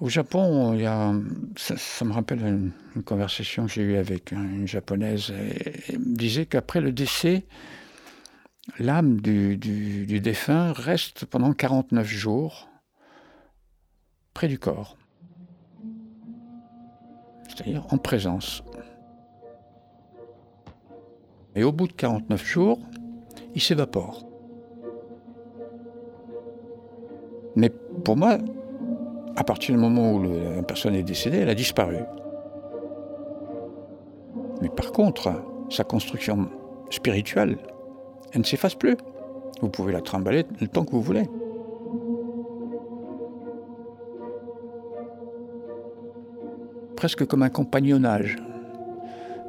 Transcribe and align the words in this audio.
Au 0.00 0.08
Japon, 0.08 0.76
ça, 1.56 2.04
me 2.04 2.12
rappelle 2.12 2.44
une, 2.44 3.02
conversation 3.04 3.66
que 3.66 3.72
j'ai 3.72 3.82
eue 3.82 3.96
avec 3.96 4.32
une 4.32 4.66
japonaise. 4.66 5.32
Elle 5.88 6.00
me 6.00 6.16
disait 6.16 6.46
qu'après 6.46 6.80
le 6.80 6.90
décès, 6.90 7.44
l'âme 8.78 9.20
du, 9.20 9.56
défunt 10.20 10.72
reste 10.72 11.26
pendant 11.26 11.52
49 11.52 12.06
jours 12.06 12.68
près 14.32 14.48
du 14.48 14.58
corps, 14.58 14.96
c'est-à-dire 17.48 17.86
en 17.90 17.98
présence. 17.98 18.64
Et 21.54 21.62
au 21.62 21.70
bout 21.70 21.86
de 21.86 21.92
49 21.92 22.44
jours, 22.44 22.80
il 23.54 23.62
s'évapore. 23.62 24.26
Mais 27.54 27.70
pour 28.04 28.16
moi, 28.16 28.38
à 29.36 29.44
partir 29.44 29.74
du 29.74 29.80
moment 29.80 30.12
où 30.12 30.22
la 30.22 30.62
personne 30.62 30.94
est 30.94 31.02
décédée, 31.02 31.38
elle 31.38 31.48
a 31.48 31.54
disparu. 31.54 31.98
Mais 34.62 34.68
par 34.68 34.92
contre, 34.92 35.32
sa 35.70 35.84
construction 35.84 36.48
spirituelle, 36.90 37.58
elle 38.32 38.40
ne 38.40 38.44
s'efface 38.44 38.74
plus. 38.74 38.96
Vous 39.60 39.68
pouvez 39.68 39.92
la 39.92 40.00
trimballer 40.00 40.44
le 40.60 40.68
temps 40.68 40.84
que 40.84 40.92
vous 40.92 41.02
voulez. 41.02 41.28
Presque 46.96 47.26
comme 47.26 47.42
un 47.42 47.50
compagnonnage. 47.50 48.36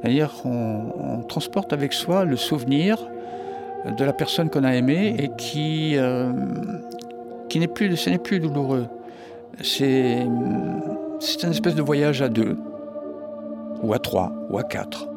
C'est-à-dire 0.00 0.32
qu'on 0.42 1.24
transporte 1.28 1.72
avec 1.72 1.92
soi 1.92 2.24
le 2.24 2.36
souvenir 2.36 2.98
de 3.96 4.04
la 4.04 4.12
personne 4.12 4.50
qu'on 4.50 4.64
a 4.64 4.74
aimée 4.74 5.16
et 5.18 5.30
qui, 5.36 5.96
euh, 5.96 6.30
n'est 7.54 7.68
plus, 7.68 7.96
ce 7.96 8.10
n'est 8.10 8.18
plus 8.18 8.40
douloureux. 8.40 8.86
C'est, 9.62 10.26
c'est 11.18 11.42
une 11.42 11.50
espèce 11.50 11.74
de 11.74 11.82
voyage 11.82 12.22
à 12.22 12.28
deux, 12.28 12.56
ou 13.82 13.92
à 13.92 13.98
trois, 13.98 14.32
ou 14.50 14.58
à 14.58 14.62
quatre. 14.62 15.08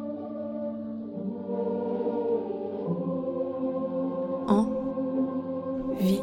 En 4.48 4.66
vie. 5.98 6.22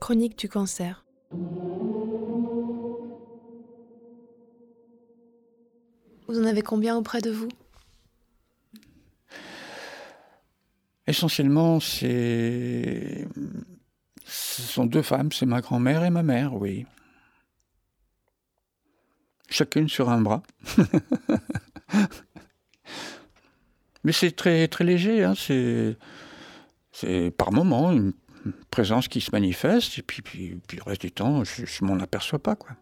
Chronique 0.00 0.38
du 0.38 0.48
cancer. 0.48 1.04
Vous 6.28 6.40
en 6.40 6.44
avez 6.44 6.62
combien 6.62 6.96
auprès 6.96 7.20
de 7.20 7.30
vous? 7.30 7.48
Essentiellement, 11.06 11.78
c'est... 11.78 13.28
ce 14.26 14.62
sont 14.62 14.86
deux 14.86 15.02
femmes, 15.02 15.30
c'est 15.30 15.46
ma 15.46 15.60
grand-mère 15.60 16.04
et 16.04 16.10
ma 16.10 16.24
mère, 16.24 16.54
oui. 16.54 16.84
Chacune 19.48 19.88
sur 19.88 20.10
un 20.10 20.20
bras. 20.20 20.42
Mais 24.02 24.10
c'est 24.12 24.32
très, 24.32 24.66
très 24.66 24.84
léger, 24.84 25.22
hein. 25.24 25.34
c'est, 25.36 25.96
par 27.36 27.52
moment 27.52 27.92
une 27.92 28.12
présence 28.70 29.06
qui 29.08 29.20
se 29.20 29.30
manifeste, 29.32 29.98
et 29.98 30.02
puis, 30.02 30.22
puis, 30.22 30.60
puis 30.66 30.76
le 30.76 30.82
reste 30.82 31.02
du 31.02 31.12
temps, 31.12 31.44
je, 31.44 31.62
ne 31.62 31.86
m'en 31.86 32.00
aperçois 32.00 32.40
pas, 32.40 32.56
quoi. 32.56 32.76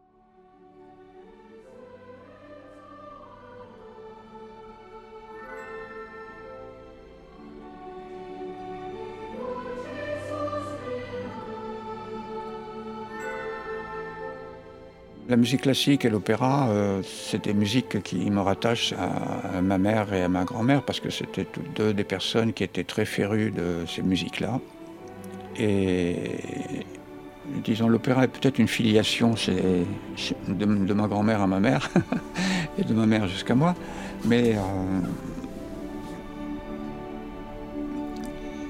La 15.34 15.38
musique 15.38 15.62
classique 15.62 16.04
et 16.04 16.10
l'opéra, 16.10 16.68
euh, 16.68 17.02
c'est 17.02 17.42
des 17.42 17.54
musiques 17.54 18.00
qui 18.04 18.31
me 18.31 18.41
rattachent 18.41 18.92
à, 18.92 19.60
ma 19.60 19.78
mère 19.78 20.14
et 20.14 20.22
à 20.22 20.28
ma 20.28 20.44
grand-mère 20.44 20.84
parce 20.84 21.00
que 21.00 21.10
c'était 21.10 21.44
toutes 21.44 21.75
deux 21.75 21.92
des 21.92 22.04
personnes 22.04 22.53
qui 22.53 22.62
étaient 22.62 22.84
très 22.84 23.04
férues 23.04 23.50
de 23.50 23.84
ces 23.88 24.03
musiques-là. 24.03 24.60
Et 25.59 26.14
disons, 27.64 27.88
l'opéra 27.88 28.22
est 28.22 28.28
peut-être 28.28 28.60
une 28.60 28.69
filiation 28.69 29.34
de, 30.47 30.94
ma 30.94 31.09
grand-mère 31.09 31.42
à 31.42 31.48
ma 31.48 31.59
mère 31.59 31.91
et 32.78 32.84
de 32.84 32.94
ma 32.94 33.04
mère 33.04 33.26
jusqu'à 33.26 33.56
moi, 33.56 33.75
mais 34.25 34.54
euh, 34.54 34.60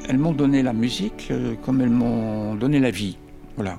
elles 0.09 0.17
m'ont 0.17 0.33
donné 0.33 0.63
la 0.63 0.73
musique 0.73 1.29
euh, 1.31 1.57
comme 1.63 1.83
elles 1.83 1.91
m'ont 1.91 2.55
donné 2.55 2.81
la 2.81 2.91
vie. 2.91 3.19
Voilà. 3.57 3.79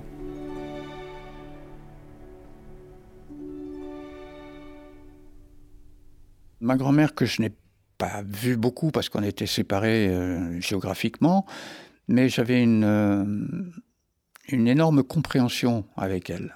Ma 6.66 6.78
grand-mère, 6.78 7.14
que 7.14 7.28
je 7.28 7.44
n'ai 7.44 7.52
pas 8.00 8.24
vue 8.24 8.58
beaucoup 8.58 8.90
parce 8.90 9.08
qu'on 9.08 9.22
était 9.22 9.46
séparés 9.46 10.08
euh, 10.08 10.60
géographiquement, 10.60 11.46
mais 12.08 12.28
j'avais 12.28 12.64
une, 12.64 12.84
euh, 12.84 13.24
une 14.50 14.68
énorme 14.68 15.04
compréhension 15.04 15.86
avec 15.96 16.32
elle. 16.32 16.56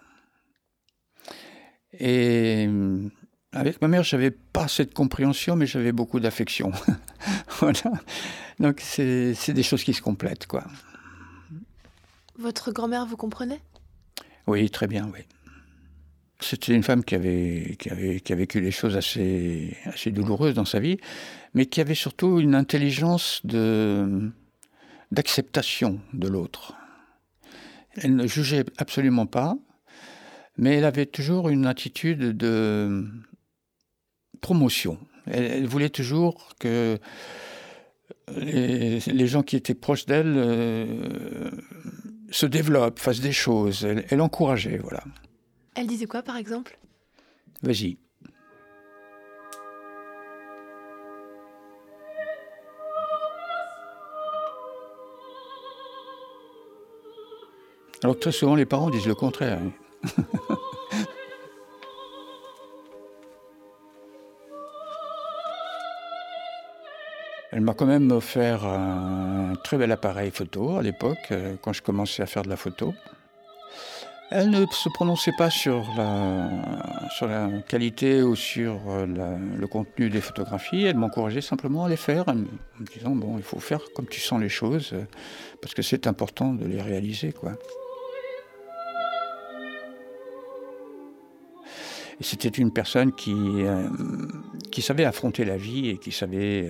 Et 1.93 2.65
euh, 2.67 3.07
avec 3.51 3.79
ma 3.83 3.87
mère, 3.87 4.01
j'avais 4.01 4.31
pas 4.31 4.67
cette 4.67 4.95
compréhension, 4.95 5.55
mais 5.55 5.67
j'avais 5.67 5.91
beaucoup 5.91 6.19
d'affection. 6.19 6.71
voilà. 7.59 7.91
Donc 8.59 8.81
c'est 8.81 9.53
des 9.53 9.63
choses 9.63 9.83
qui 9.83 9.93
se 9.93 10.01
complètent, 10.01 10.47
quoi. 10.47 10.63
Votre 12.39 12.71
grand-mère 12.71 13.05
vous 13.05 13.17
comprenait? 13.17 13.61
Oui, 14.47 14.71
très 14.71 14.87
bien, 14.87 15.07
oui. 15.13 15.19
C'était 16.41 16.73
une 16.73 16.83
femme 16.83 17.03
qui 17.03 17.15
avait, 17.15 17.75
qui 17.77 17.89
avait, 17.89 18.21
qui 18.21 18.31
a 18.31 18.35
vécu 18.35 18.61
des 18.61 18.71
choses 18.71 18.95
assez, 18.95 19.75
assez 19.83 20.11
douloureuses 20.11 20.53
dans 20.53 20.65
sa 20.65 20.79
vie, 20.79 20.97
mais 21.53 21.65
qui 21.65 21.81
avait 21.81 21.95
surtout 21.95 22.39
une 22.39 22.55
intelligence 22.55 23.41
de, 23.43 24.31
d'acceptation 25.11 25.99
de 26.13 26.27
l'autre. 26.29 26.75
Elle 27.97 28.15
ne 28.15 28.25
jugeait 28.25 28.63
absolument 28.77 29.25
pas, 29.25 29.57
mais 30.57 30.75
elle 30.75 30.85
avait 30.85 31.07
toujours 31.07 31.49
une 31.49 31.65
attitude 31.65 32.37
de 32.37 33.05
promotion. 34.39 34.97
Elle, 35.25 35.67
voulait 35.67 35.89
toujours 35.89 36.49
que 36.59 36.97
les, 38.37 38.99
les, 38.99 39.27
gens 39.27 39.43
qui 39.43 39.57
étaient 39.57 39.73
proches 39.73 40.05
d'elle 40.05 40.33
euh, 40.37 41.51
se 42.31 42.45
développent, 42.45 42.99
fassent 42.99 43.19
des 43.19 43.33
choses. 43.33 43.83
Elle, 43.83 44.05
elle 44.09 44.21
encourageait, 44.21 44.77
voilà. 44.77 45.03
Elle 45.79 45.87
disait 45.87 46.07
quoi, 46.07 46.21
par 46.21 46.35
exemple? 46.35 46.77
Vas-y. 47.61 47.97
Alors 58.03 58.19
très 58.19 58.33
souvent, 58.33 58.55
les 58.55 58.65
parents 58.65 58.89
disent 58.89 59.07
le 59.07 59.15
contraire. 59.15 59.61
Elle 67.53 67.61
m'a 67.61 67.73
quand 67.73 67.85
même 67.85 68.11
offert 68.11 68.65
un 68.65 69.53
très 69.63 69.77
bel 69.77 69.93
appareil 69.93 70.31
photo 70.31 70.75
à 70.75 70.81
l'époque, 70.81 71.29
euh, 71.31 71.55
quand 71.61 71.71
je 71.71 71.81
commençais 71.81 72.21
à 72.21 72.25
faire 72.25 72.43
de 72.43 72.49
la 72.49 72.57
photo. 72.57 72.93
Elle 74.31 74.51
ne 74.51 74.63
se 74.67 74.89
prononçait 74.89 75.31
pas 75.31 75.49
sur 75.49 75.83
la, 75.97 77.49
qualité 77.67 78.21
ou 78.21 78.35
sur 78.35 78.79
euh, 78.87 79.07
le 79.07 79.67
contenu 79.67 80.11
des 80.11 80.21
photographies. 80.21 80.83
Elle 80.83 80.97
m'encourageait 80.97 81.41
simplement 81.41 81.85
à 81.85 81.89
les 81.89 81.97
faire, 81.97 82.29
en 82.29 82.35
me 82.35 82.85
disant 82.93 83.15
bon, 83.15 83.37
il 83.37 83.43
faut 83.43 83.59
faire 83.59 83.81
comme 83.95 84.05
tu 84.05 84.19
sens 84.19 84.39
les 84.39 84.49
choses, 84.49 84.91
euh, 84.93 85.03
parce 85.63 85.73
que 85.73 85.81
c'est 85.81 86.05
important 86.05 86.53
de 86.53 86.65
les 86.65 86.79
réaliser, 86.79 87.31
quoi. 87.33 87.53
C'était 92.21 92.49
une 92.49 92.71
personne 92.71 93.13
qui, 93.13 93.33
euh, 93.33 93.87
qui 94.71 94.83
savait 94.83 95.05
affronter 95.05 95.43
la 95.43 95.57
vie 95.57 95.89
et 95.89 95.97
qui 95.97 96.11
savait 96.11 96.69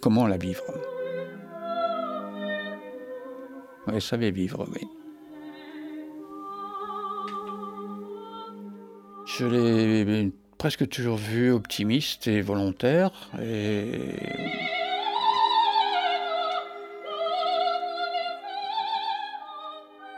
comment 0.00 0.26
la 0.26 0.38
vivre. 0.38 0.64
Elle 3.86 4.02
savait 4.02 4.32
vivre, 4.32 4.66
oui. 4.72 4.88
Je 9.38 9.44
l'ai 9.44 10.32
presque 10.56 10.88
toujours 10.88 11.16
vu 11.16 11.50
optimiste 11.52 12.26
et 12.26 12.40
volontaire. 12.40 13.10
Et... 13.42 14.00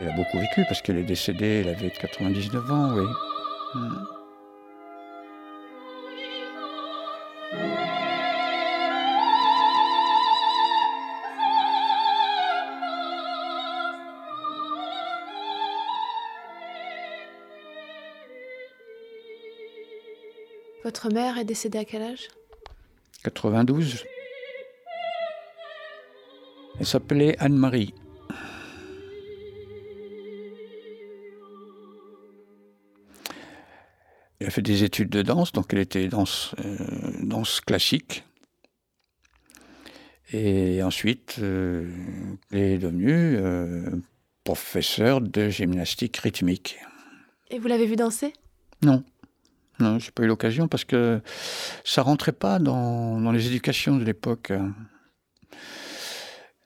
Elle 0.01 0.09
a 0.09 0.13
beaucoup 0.13 0.39
vécu 0.39 0.65
parce 0.69 0.83
qu'elle 0.83 0.99
est 0.99 1.03
décédée, 1.03 1.65
elle 1.65 1.71
avait 1.71 1.91
99 1.91 2.71
ans, 2.71 2.95
oui. 2.95 3.07
Hmm. 3.75 4.18
Votre 20.85 21.13
mère 21.13 21.39
est 21.39 21.45
décédée 21.45 21.79
à 21.79 21.85
quel 21.85 22.03
âge? 22.03 22.29
92. 23.25 24.05
Elle 26.79 26.87
s'appelait 26.87 27.37
Anne-Marie. 27.39 27.95
Elle 34.41 34.47
a 34.47 34.51
fait 34.51 34.63
des 34.63 34.85
études 34.85 35.11
de 35.11 35.23
danse, 35.23 35.51
donc 35.51 35.73
elle 35.73 35.81
était 35.81 36.07
danse, 36.07 36.55
euh, 36.65 36.77
danse 37.23 37.61
classique. 37.61 38.25
Et 40.33 40.83
ensuite, 40.83 41.37
euh, 41.41 41.91
elle 42.53 42.59
est 42.59 42.79
devenue 42.79 43.37
euh, 43.37 43.91
professeure 44.45 45.21
de 45.21 45.49
gymnastique 45.49 46.19
rythmique. 46.19 46.79
Et 47.51 47.59
vous 47.59 47.67
l'avez 47.67 47.87
vue 47.87 47.97
danser? 47.97 48.33
Non. 48.83 49.03
Non, 49.81 49.99
j'ai 49.99 50.11
pas 50.11 50.25
eu 50.25 50.27
l'occasion 50.27 50.67
parce 50.69 50.85
que 50.85 51.21
ça 51.85 52.03
rentrait 52.03 52.33
pas 52.33 52.59
dans, 52.59 53.31
les 53.31 53.47
éducations 53.47 53.97
de 53.97 54.05
l'époque. 54.05 54.53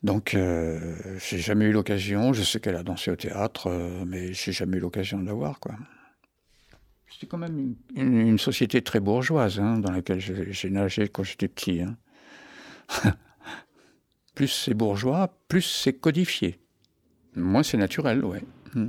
Donc, 0.02 0.34
euh, 0.34 0.96
j'ai 1.18 1.38
jamais 1.38 1.66
eu 1.66 1.72
l'occasion. 1.72 2.32
Je 2.32 2.42
sais 2.42 2.58
qu'elle 2.58 2.76
a 2.76 2.82
dansé 2.82 3.10
au 3.10 3.16
théâtre, 3.16 3.68
euh, 3.68 4.04
mais 4.06 4.32
j'ai 4.32 4.52
jamais 4.52 4.78
eu 4.78 4.80
l'occasion 4.80 5.20
de 5.20 5.26
la 5.26 5.32
voir, 5.32 5.60
quoi. 5.60 5.74
C'était 7.08 7.26
quand 7.26 7.38
même 7.38 7.76
une, 7.94 8.20
une- 8.20 8.38
société 8.38 8.80
très 8.82 8.98
bourgeoise 8.98 9.60
hein, 9.60 9.78
dans 9.78 9.92
laquelle 9.92 10.18
j'ai 10.18 10.70
nagé 10.70 11.08
quand 11.08 11.22
j'étais 11.22 11.46
petit. 11.46 11.82
hein. 11.82 11.96
plus 14.34 14.48
c'est 14.48 14.74
bourgeois, 14.74 15.28
plus 15.46 15.62
c'est 15.62 15.92
codifié. 15.92 16.58
Moi, 17.36 17.62
c'est 17.62 17.76
naturel, 17.76 18.24
ouais. 18.24 18.42
Mm. 18.74 18.88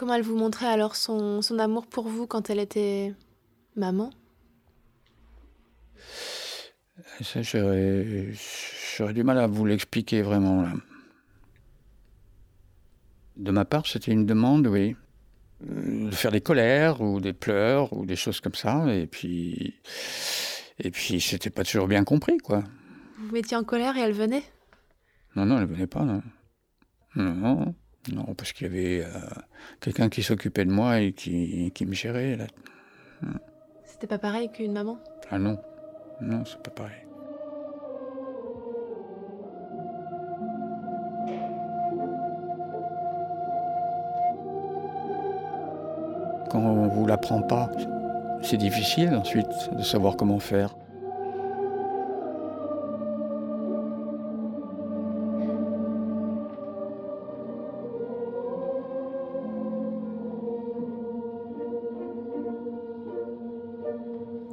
Comment 0.00 0.14
elle 0.14 0.22
vous 0.22 0.38
montrait 0.38 0.64
alors 0.64 0.96
son, 0.96 1.42
son 1.42 1.58
amour 1.58 1.86
pour 1.86 2.08
vous 2.08 2.26
quand 2.26 2.48
elle 2.48 2.58
était 2.58 3.12
maman? 3.76 4.08
Ça, 7.20 7.42
j'aurais 7.42 8.32
j'aurais 8.96 9.12
du 9.12 9.22
mal 9.24 9.36
à 9.36 9.46
vous 9.46 9.66
l'expliquer 9.66 10.22
vraiment. 10.22 10.62
Là. 10.62 10.72
De 13.36 13.50
ma 13.50 13.66
part, 13.66 13.86
c'était 13.86 14.12
une 14.12 14.24
demande, 14.24 14.68
oui, 14.68 14.96
euh, 15.68 16.08
de 16.08 16.14
faire 16.14 16.32
des 16.32 16.40
colères 16.40 17.02
ou 17.02 17.20
des 17.20 17.34
pleurs 17.34 17.92
ou 17.92 18.06
des 18.06 18.16
choses 18.16 18.40
comme 18.40 18.54
ça. 18.54 18.86
Et 18.94 19.06
puis, 19.06 19.82
et 20.78 20.90
puis, 20.90 21.20
c'était 21.20 21.50
pas 21.50 21.62
toujours 21.62 21.88
bien 21.88 22.04
compris, 22.04 22.38
quoi. 22.38 22.64
Vous 23.18 23.26
vous 23.26 23.34
mettiez 23.34 23.58
en 23.58 23.64
colère 23.64 23.98
et 23.98 24.00
elle 24.00 24.14
venait? 24.14 24.44
Non, 25.36 25.44
non, 25.44 25.58
elle 25.58 25.66
venait 25.66 25.86
pas, 25.86 26.04
non. 26.04 26.22
Non, 27.16 27.74
non, 28.12 28.34
parce 28.34 28.52
qu'il 28.52 28.66
y 28.66 28.70
avait 28.70 29.04
euh, 29.04 29.18
quelqu'un 29.80 30.08
qui 30.08 30.22
s'occupait 30.22 30.64
de 30.64 30.70
moi 30.70 31.00
et 31.00 31.12
qui, 31.12 31.70
qui 31.72 31.84
me 31.84 31.92
gérait. 31.92 32.36
Là. 32.36 32.46
C'était 33.84 34.06
pas 34.06 34.18
pareil 34.18 34.50
qu'une 34.50 34.72
maman? 34.72 34.98
Ah 35.30 35.38
non, 35.38 35.58
non, 36.20 36.44
c'est 36.46 36.62
pas 36.62 36.70
pareil. 36.70 37.06
Quand 46.50 46.58
on 46.58 46.88
vous 46.88 47.06
l'apprend 47.06 47.42
pas, 47.42 47.70
c'est 48.42 48.56
difficile 48.56 49.14
ensuite 49.14 49.46
de 49.76 49.82
savoir 49.82 50.16
comment 50.16 50.40
faire. 50.40 50.74